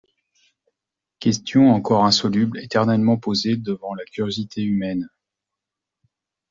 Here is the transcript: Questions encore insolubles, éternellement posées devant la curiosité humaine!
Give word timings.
Questions 1.21 1.69
encore 1.69 2.05
insolubles, 2.05 2.57
éternellement 2.57 3.17
posées 3.19 3.55
devant 3.55 3.93
la 3.93 4.03
curiosité 4.05 4.63
humaine! 4.63 5.07